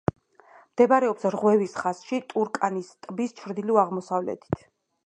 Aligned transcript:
მდებარეობს 0.69 1.27
რღვევის 1.35 1.77
ხაზში, 1.83 2.21
ტურკანის 2.35 2.91
ტბის 3.05 3.39
ჩრდილო-აღმოსავლეთით. 3.43 4.69